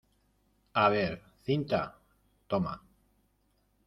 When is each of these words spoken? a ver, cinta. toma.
a 0.83 0.85
ver, 0.93 1.13
cinta. 1.45 1.81
toma. 2.47 2.73